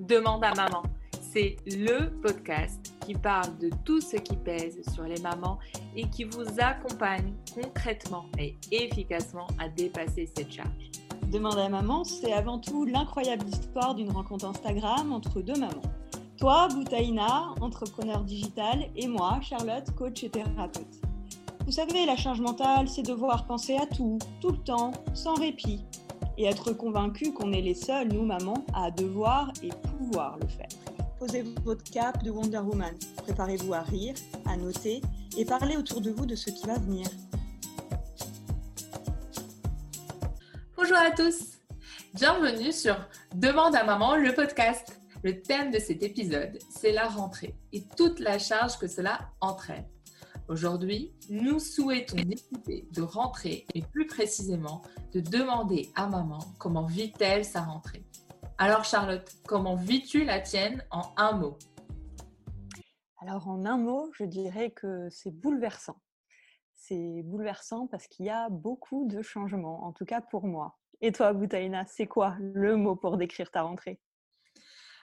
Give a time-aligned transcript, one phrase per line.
[0.00, 0.82] Demande à maman.
[1.20, 5.58] C'est le podcast qui parle de tout ce qui pèse sur les mamans
[5.94, 10.90] et qui vous accompagne concrètement et efficacement à dépasser cette charge.
[11.30, 15.82] Demande à maman, c'est avant tout l'incroyable histoire d'une rencontre Instagram entre deux mamans.
[16.38, 21.02] Toi, Boutaïna, entrepreneur digital, et moi, Charlotte, coach et thérapeute.
[21.66, 25.84] Vous savez, la charge mentale, c'est devoir penser à tout, tout le temps, sans répit,
[26.40, 29.68] et être convaincu qu'on est les seuls, nous mamans, à devoir et
[29.98, 30.68] pouvoir le faire.
[31.18, 32.94] Posez votre cap de Wonder Woman.
[33.18, 34.14] Préparez-vous à rire,
[34.46, 35.02] à noter
[35.36, 37.06] et parler autour de vous de ce qui va venir.
[40.78, 41.58] Bonjour à tous.
[42.14, 42.96] Bienvenue sur
[43.34, 44.98] Demande à maman, le podcast.
[45.22, 49.84] Le thème de cet épisode, c'est la rentrée et toute la charge que cela entraîne.
[50.50, 54.82] Aujourd'hui, nous souhaitons discuter de rentrer et plus précisément
[55.12, 58.04] de demander à maman comment vit-elle sa rentrée.
[58.58, 61.56] Alors Charlotte, comment vis-tu la tienne en un mot?
[63.18, 66.00] Alors en un mot, je dirais que c'est bouleversant.
[66.74, 70.76] C'est bouleversant parce qu'il y a beaucoup de changements, en tout cas pour moi.
[71.00, 74.00] Et toi, Boutaïna, c'est quoi le mot pour décrire ta rentrée?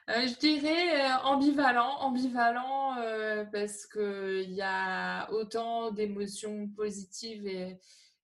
[0.08, 7.78] Je dirais euh, ambivalent, ambivalent euh, parce qu'il y a autant d'émotions positives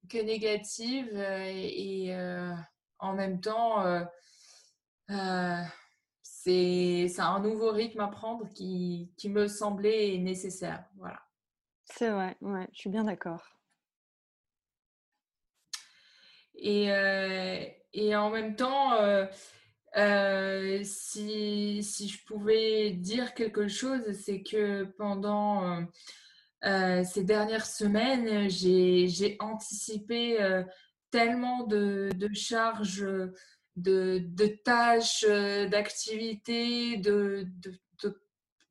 [0.09, 2.15] que négatives et,
[2.99, 3.83] en même temps,
[6.21, 10.85] c'est un nouveau rythme à prendre qui, qui me semblait nécessaire.
[10.97, 11.19] Voilà.
[11.85, 13.43] C'est vrai, ouais, je suis bien d'accord.
[16.55, 16.89] Et,
[17.93, 19.25] et, en même temps, euh,
[19.95, 25.81] si, si, je pouvais dire quelque chose, c'est que pendant euh,
[26.65, 30.63] euh, ces dernières semaines, j'ai anticipé
[31.11, 33.05] tellement de, de charges,
[33.75, 35.25] de, de tâches,
[35.69, 37.79] d'activités, de, de,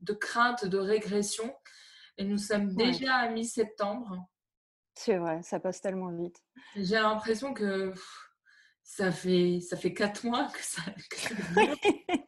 [0.00, 1.54] de, craintes, de régression.
[2.18, 4.28] Et nous sommes déjà à mi-septembre.
[4.94, 6.36] C'est vrai, ça passe tellement vite.
[6.76, 7.94] J'ai l'impression que
[8.96, 10.82] ça fait, ça fait quatre mois que ça.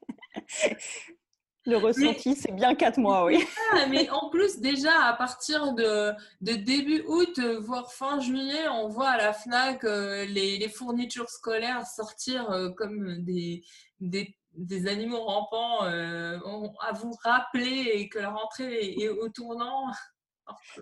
[1.67, 3.43] Le ressenti, c'est bien quatre mois, oui.
[3.91, 9.09] mais en plus, déjà, à partir de, de, début août, voire fin juillet, on voit
[9.11, 13.63] à la FNAC euh, les, les, fournitures scolaires sortir euh, comme des,
[14.01, 16.39] des, des, animaux rampants euh,
[16.81, 19.91] à vous rappeler et que la rentrée est, au tournant.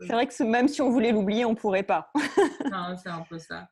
[0.01, 2.11] C'est vrai que même si on voulait l'oublier, on ne pourrait pas.
[3.03, 3.69] c'est un peu ça.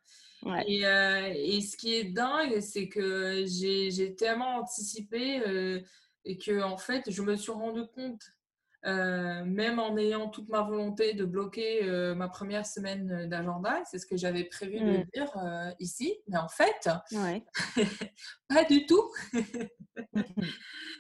[0.66, 5.80] Et, euh, et, ce qui est dingue, c'est que j'ai tellement anticipé euh,
[6.24, 8.22] et que en fait, je me suis rendu compte,
[8.86, 11.82] euh, même en ayant toute ma volonté de bloquer
[12.16, 15.04] ma première semaine d'agenda, c'est ce que j'avais prévu de mmh.
[15.14, 16.88] dire ici, mais en fait,
[18.48, 19.12] pas du tout.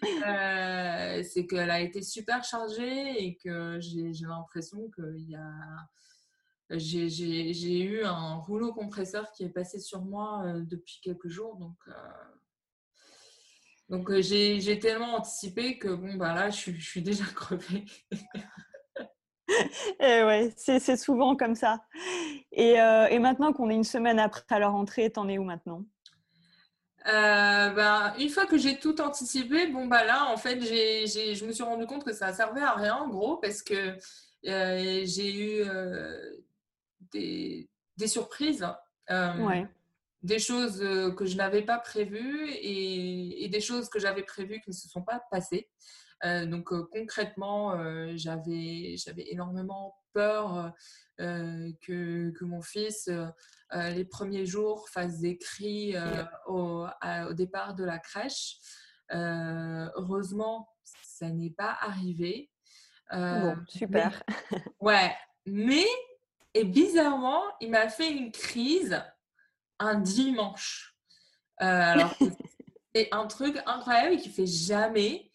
[1.22, 5.50] c'est qu'elle a été super chargée et que j'ai l'impression qu'il y a
[6.78, 11.56] j'ai eu un rouleau compresseur qui est passé sur moi euh, depuis quelques jours.
[11.56, 11.92] Donc, euh,
[13.88, 17.84] donc euh, j'ai tellement anticipé que bon, bah là, je, je suis déjà crevée.
[18.12, 18.18] et
[20.00, 21.84] eh ouais, c'est souvent comme ça.
[22.52, 25.84] Et, et maintenant qu'on est une semaine après leur entrée, t'en es où maintenant?
[27.04, 31.64] Ben, une fois que j'ai tout anticipé, bon bah là en fait je me suis
[31.64, 33.96] rendu compte que ça servait à rien en gros parce que
[34.44, 35.64] j'ai eu
[37.12, 37.68] des,
[38.06, 38.66] surprises,
[39.10, 39.64] euh,
[40.22, 44.70] des choses euh, que je n'avais pas prévues et, des choses que j'avais prévues qui
[44.70, 45.68] ne se sont pas passées.
[46.24, 47.76] Euh, donc concrètement,
[48.16, 48.96] j'avais
[49.30, 50.72] énormément peur
[51.18, 53.10] que, que, mon fils,
[53.72, 55.94] les premiers jours, fasse des cris
[56.46, 58.58] au, au, départ de la crèche.
[59.10, 60.68] heureusement,
[61.02, 62.50] ça n'est pas arrivé.
[63.10, 64.22] bon, super.
[64.80, 65.12] ouais,
[65.46, 65.86] mais
[66.54, 69.02] et bizarrement, il m'a fait une crise
[69.78, 70.94] un dimanche.
[71.62, 72.14] Euh, alors,
[72.94, 75.30] c'est un truc incroyable qu'il fait jamais.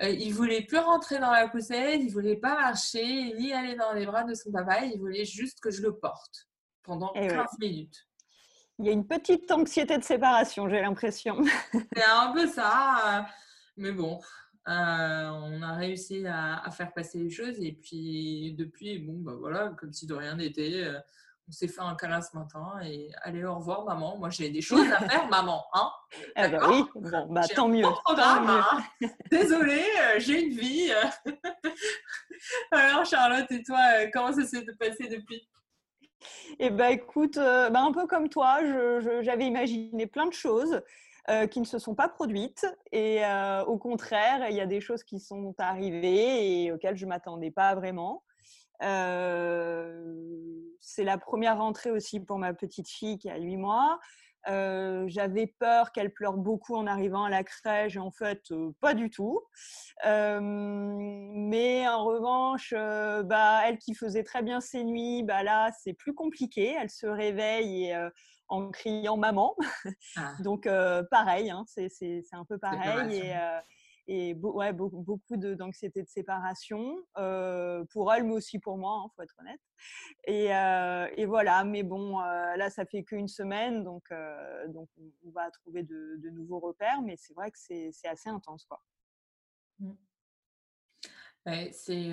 [0.00, 3.92] Euh, il voulait plus rentrer dans la poussette, il voulait pas marcher, ni aller dans
[3.92, 6.48] les bras de son papa, il voulait juste que je le porte
[6.84, 8.06] pendant 15 eh minutes.
[8.78, 11.42] Il y a une petite anxiété de séparation, j'ai l'impression.
[11.72, 13.26] c'est un peu ça,
[13.76, 14.20] mais bon,
[14.68, 19.70] euh, on a réussi à, faire passer les choses et puis depuis, bon, bah voilà,
[19.78, 20.98] comme si de rien n'était, euh,
[21.48, 24.60] on s'est fait un câlin ce matin et allez, au revoir maman, moi j'ai des
[24.60, 25.90] choses à faire maman, hein
[26.36, 27.86] eh ben oui, bon, bah, tant mieux.
[27.86, 28.84] Hein.
[29.30, 30.92] Désolée, euh, j'ai une vie.
[32.70, 33.80] Alors Charlotte et toi,
[34.12, 35.48] comment ça s'est passé depuis?
[36.58, 38.60] Eh ben écoute, bah, un peu comme toi,
[39.22, 40.82] j'avais imaginé plein de choses.
[41.50, 42.66] Qui ne se sont pas produites.
[42.92, 43.22] Et
[43.66, 47.50] au contraire, il y a des choses qui sont arrivées et auxquelles je ne m'attendais
[47.50, 48.22] pas vraiment.
[50.80, 53.98] c'est la première rentrée aussi pour ma petite fille qui a 8 mois.
[54.46, 58.44] J'avais peur qu'elle pleure beaucoup en arrivant à la crèche, et en fait,
[58.80, 59.40] pas du tout.
[60.04, 66.14] mais en revanche, bah, elle qui faisait très bien ses nuits, bah, là, c'est plus
[66.14, 66.74] compliqué.
[66.80, 67.94] Elle se réveille
[68.48, 69.56] en criant maman.
[70.16, 70.34] Ah.
[70.40, 70.68] Donc,
[71.10, 73.16] pareil, hein, c'est un peu pareil.
[73.18, 73.34] Et,
[74.10, 79.04] et ouais, beaucoup, beaucoup d'anxiété de, séparation euh, pour elle, mais aussi pour moi, il
[79.04, 79.60] hein, faut être honnête.
[80.26, 84.08] Et, euh, et, voilà, mais bon, euh, là, ça fait qu'une semaine, donc,
[84.68, 84.88] donc
[85.26, 88.64] on va trouver de, de nouveaux repères, mais c'est vrai que c'est assez intense.
[88.64, 88.82] quoi.
[89.78, 89.92] Mmh.
[91.70, 92.10] c'est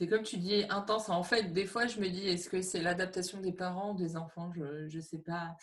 [0.00, 1.10] c'est comme tu dis, intense.
[1.10, 4.50] En fait, des fois, je me dis, est-ce que c'est l'adaptation des parents, des enfants?
[4.54, 5.54] Je ne sais pas.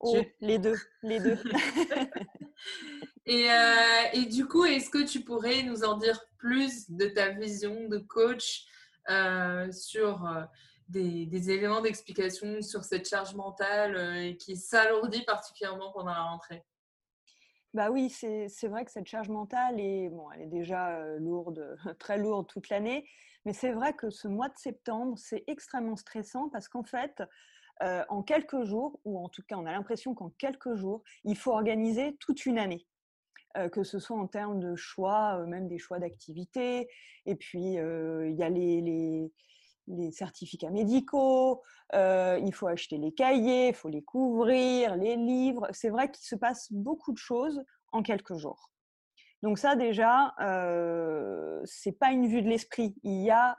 [0.00, 1.38] Oh, Les deux, les deux.
[3.24, 7.30] et, euh, et, du coup, est-ce que tu pourrais nous en dire plus de ta
[7.30, 8.66] vision de coach
[9.08, 10.42] euh, sur euh,
[10.88, 16.62] des, des, éléments d'explication sur cette charge mentale qui s'alourdit particulièrement pendant la rentrée?
[17.72, 22.18] Bah oui, c'est vrai que cette charge mentale est, bon, elle est déjà lourde, très
[22.18, 23.08] lourde toute l'année,
[23.44, 27.22] mais c'est vrai que ce mois de septembre, c'est extrêmement stressant parce qu'en fait,
[27.82, 31.36] euh, en quelques jours, ou en tout cas on a l'impression qu'en quelques jours, il
[31.36, 32.86] faut organiser toute une année.
[33.56, 36.88] Euh, que ce soit en termes de choix, euh, même des choix d'activité.
[37.26, 39.32] Et puis, il y a les,
[40.12, 45.66] certificats médicaux, il faut acheter les cahiers, il faut les couvrir, les livres.
[45.72, 48.70] C'est vrai qu'il se passe beaucoup de choses en quelques jours.
[49.42, 52.94] Donc ça déjà, euh, c'est pas une vue de l'esprit.
[53.02, 53.56] Il y a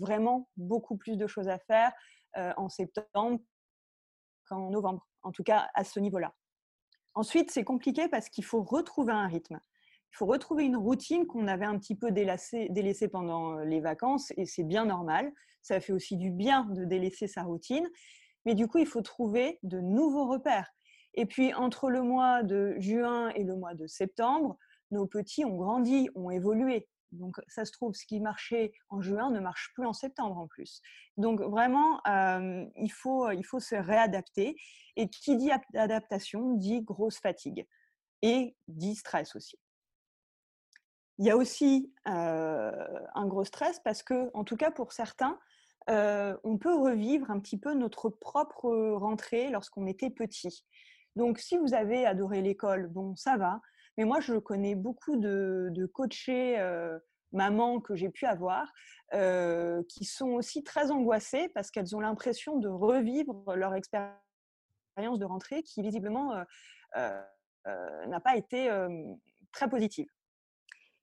[0.00, 1.92] vraiment beaucoup plus de choses à faire.
[2.36, 3.40] Euh, en septembre
[4.46, 6.34] qu'en novembre, en tout cas à ce niveau-là.
[7.14, 9.58] Ensuite, c'est compliqué parce qu'il faut retrouver un rythme.
[10.12, 13.80] Il faut retrouver une routine qu'on avait un petit peu délaissée, délaissée pendant euh, les
[13.80, 15.32] vacances et c'est bien normal.
[15.62, 17.88] Ça fait aussi du bien de délaisser sa routine.
[18.44, 20.70] Mais du coup, il faut trouver de nouveaux repères.
[21.14, 24.58] Et puis, entre le mois de juin et le mois de septembre,
[24.90, 26.88] nos petits ont grandi, ont évolué.
[27.12, 30.46] Donc, ça se trouve, ce qui marchait en juin ne marche plus en septembre en
[30.46, 30.82] plus.
[31.16, 34.56] Donc, vraiment, il, faut, il faut se réadapter.
[34.96, 37.66] Et qui dit adaptation dit grosse fatigue
[38.22, 39.56] et dit stress aussi.
[41.18, 45.38] Il y a aussi un gros stress parce que, en tout cas pour certains,
[45.88, 50.64] on peut revivre un petit peu notre propre rentrée lorsqu'on était petit.
[51.16, 53.60] Donc, si vous avez adoré l'école, bon, ça va.
[53.98, 56.96] Mais moi, je connais beaucoup de, de coachés euh,
[57.32, 58.72] mamans que j'ai pu avoir
[59.12, 64.20] euh, qui sont aussi très angoissées parce qu'elles ont l'impression de revivre leur expérience
[65.18, 66.44] de rentrée qui visiblement
[66.96, 67.20] euh,
[68.06, 68.70] n'a pas été
[69.52, 70.08] très positive.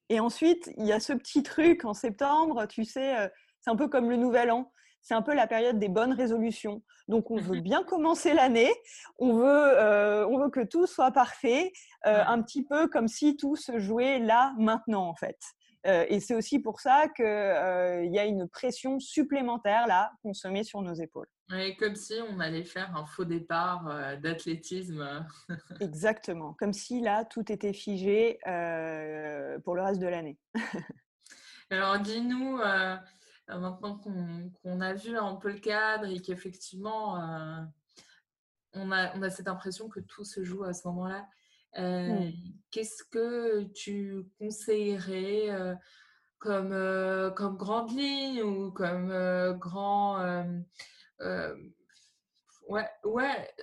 [0.08, 3.90] Et ensuite, il y a ce petit truc en septembre, tu sais, c'est un peu
[3.90, 4.72] comme le nouvel an
[5.06, 6.82] c'est un peu la période des bonnes résolutions.
[7.08, 8.72] Donc, on veut bien commencer l'année,
[9.20, 11.72] on, veut, euh, on veut que tout soit parfait,
[12.08, 15.38] euh, un petit peu comme si tout se jouait là, maintenant, en fait.
[15.86, 20.48] Euh, et c'est aussi pour ça qu'il y a une pression supplémentaire là qu'on se
[20.48, 21.28] met sur nos épaules.
[21.52, 23.84] Oui, comme si on allait faire un faux départ
[24.20, 25.24] d'athlétisme.
[25.82, 28.40] Exactement, comme si là tout était figé
[29.64, 30.40] pour le reste de l'année.
[31.72, 32.96] Alors dis-nous, euh,
[33.48, 37.62] maintenant qu'on a vu un peu le cadre et qu'effectivement, euh,
[38.74, 41.28] on, a, on a cette impression que tout se joue à ce moment-là,
[41.78, 42.32] euh,
[42.72, 45.78] qu'est-ce que tu conseillerais
[46.40, 49.10] comme, comme grande ligne ou comme
[49.60, 50.24] grand.
[52.68, 53.54] ouais, ouais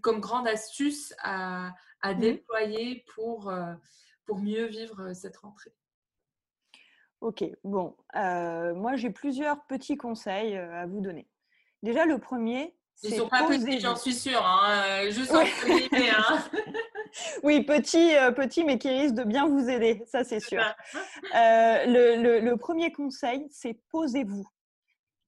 [0.00, 2.20] comme grande astuce à, à mmh.
[2.20, 3.52] déployer pour,
[4.24, 5.72] pour mieux vivre cette rentrée?
[7.20, 11.28] Ok, bon, euh, moi j'ai plusieurs petits conseils euh, à vous donner.
[11.82, 13.08] Déjà, le premier, c'est.
[13.08, 15.88] Ils sont pas petits, j'en suis sûre, hein, euh, juste oui.
[15.92, 16.38] hein.
[17.42, 20.62] oui, petits, petit, mais qui risquent de bien vous aider, ça c'est sûr.
[21.34, 24.46] le, le, premier conseil, c'est posez-vous.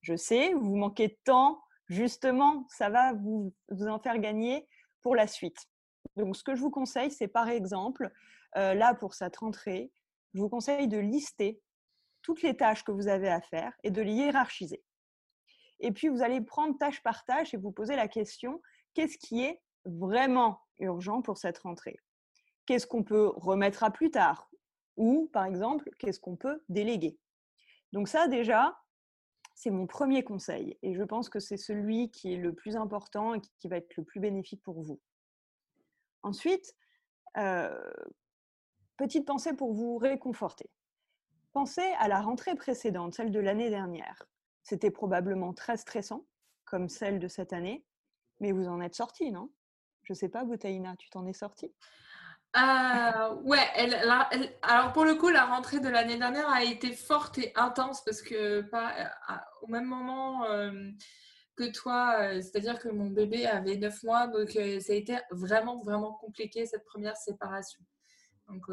[0.03, 4.69] Je sais, vous manquez de temps, justement, ça va vous, vous en faire gagner
[5.03, 5.67] pour la suite.
[6.17, 8.11] Donc, ce que je vous conseille, c'est par exemple,
[8.55, 9.91] là pour cette rentrée,
[10.35, 11.61] je vous conseille de lister
[12.23, 14.83] toutes les tâches que vous avez à faire et de les hiérarchiser.
[15.81, 18.61] Et puis, vous allez prendre tâche par tâche et vous poser la question,
[18.95, 21.99] qu'est-ce qui est vraiment urgent pour cette rentrée?
[22.67, 24.51] Qu'est-ce qu'on peut remettre à plus tard?
[24.97, 27.19] Ou, par exemple, qu'est-ce qu'on peut déléguer?
[27.93, 28.79] Donc ça, déjà,
[29.55, 30.79] c'est mon premier conseil.
[30.83, 33.97] Et je pense que c'est celui qui est le plus important et qui va être
[33.97, 35.01] le plus bénéfique pour vous.
[36.23, 36.77] Ensuite,
[38.99, 40.71] petite pensée pour vous réconforter.
[41.53, 44.23] Pensez à la rentrée précédente, celle de l'année dernière.
[44.63, 46.25] C'était probablement très stressant,
[46.65, 47.85] comme celle de cette année,
[48.39, 49.51] mais vous en êtes sorti, non?
[50.05, 51.73] Je sais pas, Boutaïna, tu t'en es sorti
[52.57, 53.65] euh, ouais,
[54.63, 58.23] alors pour le coup, la rentrée de l'année dernière a été forte et intense parce
[58.23, 60.91] que pas euh, au même moment euh,
[61.55, 65.81] que toi, euh, c'est-à-dire que mon bébé avait 9 mois, donc ça a été vraiment,
[65.81, 67.85] vraiment compliqué cette première séparation.
[68.51, 68.65] Donc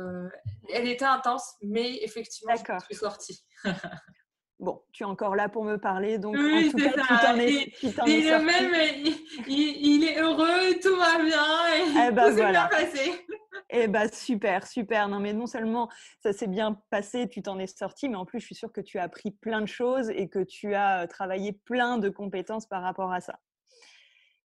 [0.73, 3.45] elle était intense, mais effectivement, je suis sortie.
[4.59, 7.03] Bon, tu es encore là pour me parler, donc oui, en tout cas, ça.
[7.03, 8.45] tu t'en es, tu t'en es sorti.
[8.45, 9.13] Même,
[9.47, 13.25] il, est heureux, tout va bien, et eh ben, tout s'est bien passé.
[13.69, 15.09] Eh bien, super, super.
[15.09, 15.89] Non, mais non seulement
[16.23, 18.81] ça s'est bien passé, tu t'en es sorti, mais en plus, je suis sûre que
[18.81, 22.65] tu as appris plein de choses et que tu as euh, travaillé plein de compétences
[22.65, 23.39] par rapport à ça.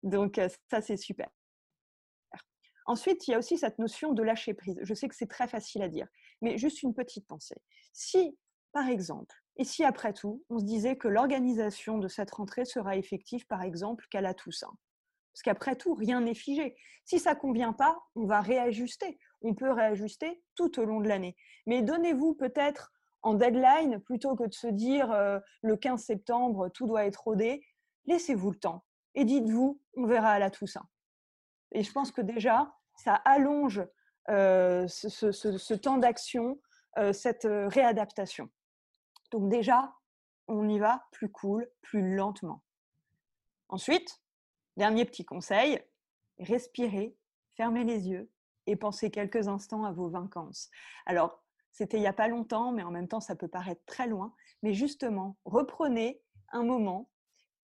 [0.02, 1.28] Donc, euh, ça, c'est super.
[2.90, 4.76] Ensuite, il y a aussi cette notion de lâcher prise.
[4.82, 6.08] Je sais que c'est très facile à dire,
[6.42, 7.54] mais juste une petite pensée.
[7.92, 8.36] Si,
[8.72, 12.96] par exemple, et si après tout, on se disait que l'organisation de cette rentrée sera
[12.96, 14.76] effective, par exemple, qu'à la Toussaint?
[15.32, 16.74] Parce qu'après tout, rien n'est figé.
[17.04, 19.20] Si ça ne convient pas, on va réajuster.
[19.40, 21.36] On peut réajuster tout au long de l'année.
[21.66, 22.90] Mais donnez-vous peut-être
[23.22, 27.64] en deadline, plutôt que de se dire euh, le 15 septembre, tout doit être rodé,
[28.06, 30.88] laissez-vous le temps et dites-vous, on verra à la Toussaint.
[31.70, 33.82] Et je pense que déjà, ça allonge
[34.28, 36.60] euh, ce, temps d'action,
[36.98, 38.50] euh, cette réadaptation.
[39.30, 39.94] Donc déjà,
[40.48, 42.62] on y va plus cool, plus lentement.
[43.68, 44.20] Ensuite,
[44.76, 45.82] dernier petit conseil,
[46.38, 47.16] respirez,
[47.56, 48.30] fermez les yeux
[48.66, 50.70] et pensez quelques instants à vos vacances.
[51.06, 51.42] Alors,
[51.72, 54.34] c'était il n'y a pas longtemps, mais en même temps, ça peut paraître très loin.
[54.62, 56.20] Mais justement, reprenez
[56.52, 57.08] un moment,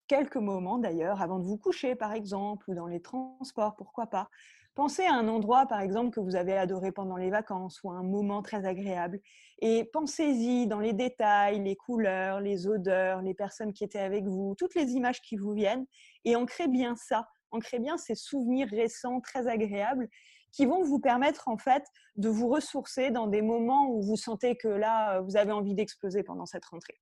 [0.07, 4.31] quelques moments d'ailleurs, avant de vous coucher par exemple, ou dans les transports, pourquoi pas,
[4.77, 8.03] Pensez à un endroit, par exemple, que vous avez adoré pendant les vacances ou un
[8.03, 9.21] moment très agréable.
[9.61, 14.55] Et pensez-y dans les détails, les couleurs, les odeurs, les personnes qui étaient avec vous,
[14.59, 15.87] toutes les images qui vous viennent.
[16.27, 20.11] Et ancrez bien ça, ancrez bien ces souvenirs récents très agréables
[20.53, 24.59] qui vont vous permettre en fait de vous ressourcer dans des moments où vous sentez
[24.59, 27.01] que là, vous avez envie d'exploser pendant cette rentrée.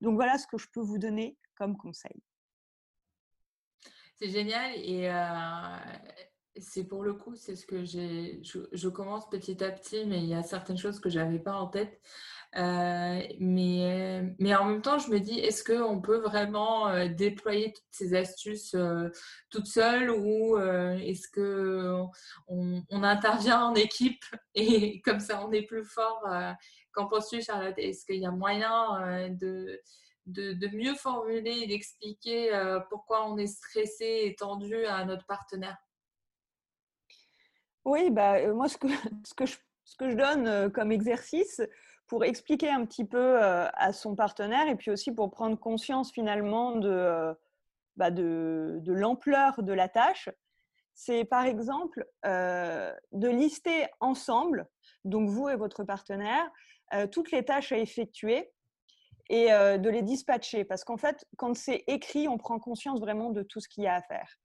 [0.00, 2.22] Donc voilà ce que je peux vous donner comme conseil.
[4.14, 5.76] C'est génial et euh,
[6.58, 8.40] c'est pour le coup, c'est ce que j'ai.
[8.42, 11.54] Je, commence petit à petit, mais il y a certaines choses que je n'avais pas
[11.54, 12.00] en tête.
[12.56, 17.84] Euh, mais, en même temps, je me dis, est-ce qu'on peut vraiment euh, déployer toutes
[17.90, 19.10] ces astuces euh,
[19.50, 22.10] toute seule ou est-ce qu'on
[22.48, 26.22] on, intervient en équipe et comme ça on est plus fort
[26.92, 27.74] Qu'en penses-tu, Charlotte?
[27.76, 29.80] Est-ce qu'il y a moyen de,
[30.72, 32.50] mieux formuler et d'expliquer
[32.88, 35.76] pourquoi on est stressé et tendu à notre partenaire?
[37.86, 38.88] Oui, bah, moi, ce que,
[39.24, 41.62] ce, que je, ce que je donne comme exercice
[42.08, 46.72] pour expliquer un petit peu à son partenaire et puis aussi pour prendre conscience finalement
[46.76, 47.34] de,
[47.96, 50.28] bah, de, de l'ampleur de la tâche,
[50.94, 54.68] c'est par exemple de lister ensemble,
[55.04, 56.48] donc vous et votre partenaire,
[57.10, 58.52] toutes les tâches à effectuer
[59.28, 60.64] et de les dispatcher.
[60.64, 63.88] Parce qu'en fait, quand c'est écrit, on prend conscience vraiment de tout ce qu'il y
[63.88, 64.38] a à faire.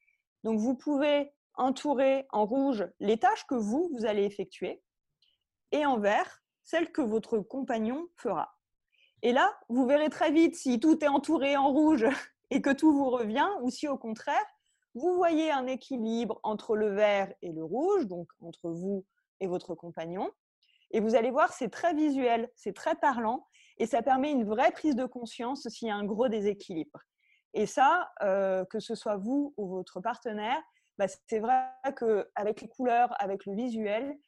[0.43, 4.81] Donc vous pouvez entourer en rouge les tâches que vous, vous allez effectuer
[5.71, 8.53] et en vert celles que votre compagnon fera.
[9.23, 12.05] Et là, vous verrez très vite si tout est entouré en rouge
[12.49, 14.45] et que tout vous revient ou si au contraire,
[14.93, 19.05] vous voyez un équilibre entre le vert et le rouge, donc entre vous
[19.39, 20.29] et votre compagnon.
[20.91, 24.71] Et vous allez voir, c'est très visuel, c'est très parlant et ça permet une vraie
[24.71, 26.99] prise de conscience s'il y a un gros déséquilibre.
[27.53, 30.61] Et ça, euh, que ce soit vous ou votre partenaire,
[31.01, 31.63] bah, c'est vrai
[31.97, 34.19] qu'avec les couleurs, avec le visuel,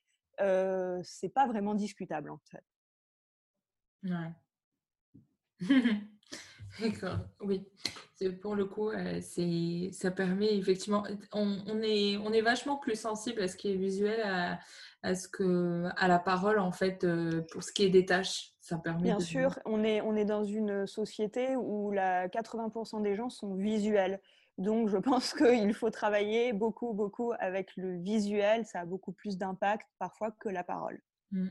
[0.41, 2.63] euh, c'est pas vraiment discutable en fait.
[4.09, 4.31] Ouais.
[6.81, 7.63] D'accord, oui.
[8.41, 13.43] Pour le coup, euh, c'est, ça permet effectivement, on, est, on est vachement plus sensible
[13.43, 14.57] à ce qui est visuel,
[15.03, 18.49] à, ce que, à la parole en fait, euh, pour ce qui est des tâches.
[18.61, 23.15] Ça permet Bien sûr, on est, on est dans une société où la 80% des
[23.15, 24.19] gens sont visuels.
[24.57, 28.65] Donc, je pense qu'il faut travailler beaucoup, beaucoup avec le visuel.
[28.65, 31.01] Ça a beaucoup plus d'impact parfois que la parole.
[31.31, 31.49] Mmh.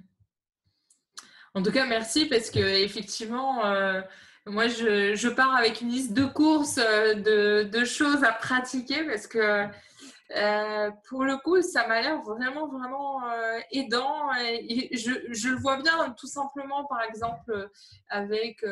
[1.55, 4.01] En tout cas, merci parce que effectivement, euh,
[4.47, 9.67] moi, je, pars avec une liste de courses, euh, de, choses à pratiquer parce que
[10.37, 14.33] Euh, pour le coup, ça m'a l'air vraiment, vraiment euh, aidant.
[14.33, 17.71] Je, le vois bien tout simplement, par exemple,
[18.09, 18.65] avec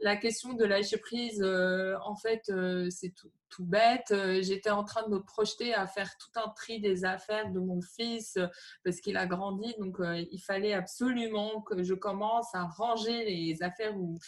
[0.00, 1.42] la question de lâcher prise.
[1.42, 2.52] en fait,
[2.90, 4.14] c'est tout, tout, bête.
[4.40, 7.80] J'étais en train de me projeter à faire tout un tri des affaires de mon
[7.80, 8.38] fils
[8.84, 9.74] parce qu'il a grandi.
[9.78, 14.18] Donc, il fallait absolument que je commence à ranger les affaires où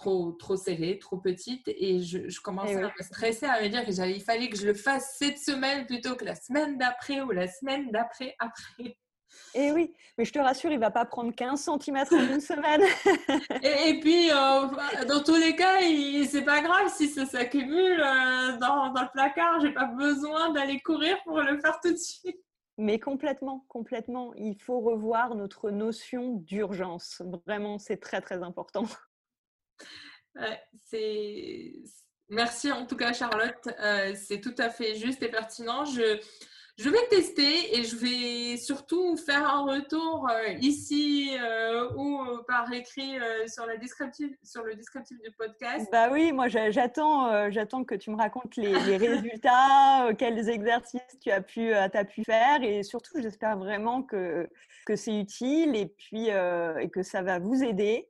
[0.00, 1.68] trop, trop serrée, trop petite.
[1.68, 4.74] Et je, je commençais à me stresser, à me dire qu'il fallait que je le
[4.74, 8.96] fasse cette semaine plutôt que la semaine d'après ou la semaine d'après après.
[9.54, 12.82] Et oui, mais je te rassure, il va pas prendre 15 cm en une semaine.
[13.62, 15.78] et, puis, euh, dans tous les cas,
[16.28, 19.60] c'est pas grave si ça s'accumule euh, dans, dans, le placard.
[19.60, 22.40] J'ai pas besoin d'aller courir pour le faire tout de suite.
[22.76, 24.32] Mais complètement, complètement.
[24.34, 27.22] Il faut revoir notre notion d'urgence.
[27.46, 28.84] Vraiment, c'est très, très important
[30.88, 31.72] c'est...
[32.30, 35.84] Merci en tout cas Charlotte, euh, c'est tout à fait juste et pertinent.
[35.84, 36.20] Je,
[36.76, 42.72] je vais tester et je vais surtout faire un retour euh, ici euh, ou par
[42.72, 43.18] écrit
[43.48, 45.88] sur, la descriptive, sur le descriptif du podcast.
[45.90, 51.32] Bah oui, moi j'attends, j'attends que tu me racontes les, les résultats, quels exercices tu
[51.32, 54.48] as pu, as pu faire et surtout j'espère vraiment que,
[54.86, 58.06] que c'est utile et puis et que ça va vous aider.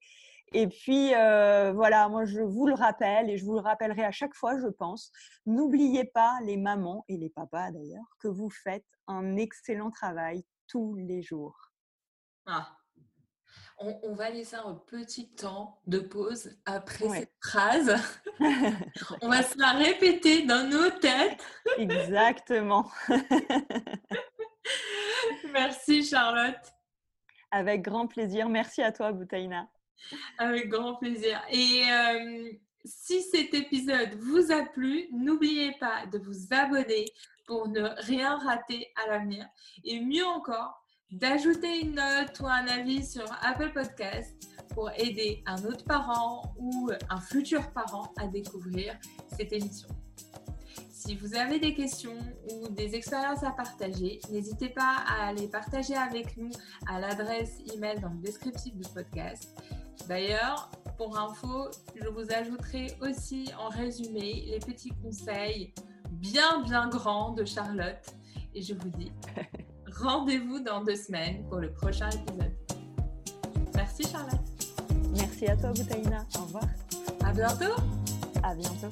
[0.52, 4.11] Et puis, euh, voilà, moi, je vous le rappelle et je vous le rappellerai à
[4.11, 5.12] chaque fois, je pense.
[5.47, 10.97] N'oubliez pas, les mamans et les papas d'ailleurs, que vous faites un excellent travail tous
[10.97, 11.57] les jours.
[12.47, 12.76] Ah.
[13.83, 17.95] On, va laisser un petit temps de pause après cette phrase.
[19.23, 21.42] on va se la répéter dans nos têtes.
[21.78, 22.90] Exactement.
[25.52, 26.75] Merci Charlotte.
[27.50, 28.50] Avec grand plaisir.
[28.50, 29.66] Merci à toi, Boutaïna.
[30.38, 31.40] Avec grand plaisir.
[31.50, 32.52] Et euh,
[32.85, 37.07] si cet épisode vous a plu, n'oubliez pas de vous abonner
[37.47, 39.47] pour ne rien rater à l'avenir.
[39.85, 40.80] Et mieux encore,
[41.11, 44.35] d'ajouter une note ou un avis sur Apple Podcast
[44.75, 48.97] pour aider un autre parent ou un futur parent à découvrir
[49.37, 49.88] cette émission.
[50.92, 52.19] Si vous avez des questions
[52.50, 56.52] ou des expériences à partager, n'hésitez pas à les partager avec nous
[56.87, 59.50] à l'adresse email dans le descriptif du podcast.
[60.09, 65.72] D'ailleurs, pour info, je vous ajouterai aussi en résumé les petits conseils
[66.11, 68.14] bien bien grands de Charlotte.
[68.55, 69.12] Et je vous dis
[70.01, 72.53] rendez-vous dans deux semaines pour le prochain épisode.
[73.75, 74.40] Merci Charlotte.
[75.16, 76.27] Merci à toi Boutaïna.
[76.37, 76.64] Au revoir.
[77.25, 77.81] À bientôt.
[78.42, 78.90] À bientôt.